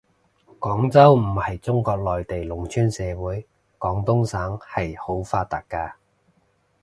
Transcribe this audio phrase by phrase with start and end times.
[0.59, 3.45] 廣州唔係中國內地農村社會，
[3.77, 5.93] 廣東省係好發達嘅